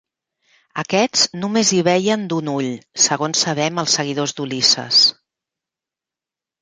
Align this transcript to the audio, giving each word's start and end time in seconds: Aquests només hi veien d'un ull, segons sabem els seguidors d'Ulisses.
Aquests 0.83 1.25
només 1.41 1.73
hi 1.75 1.81
veien 1.87 2.25
d'un 2.33 2.49
ull, 2.53 2.71
segons 3.05 3.45
sabem 3.47 3.83
els 3.85 3.99
seguidors 3.99 4.35
d'Ulisses. 4.41 5.03